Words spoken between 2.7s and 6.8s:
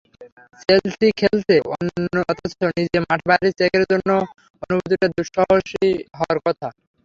নিজে মাঠের বাইরে—চেকের জন্য অনুভূতিটা দুঃসহই হওয়ার কথা।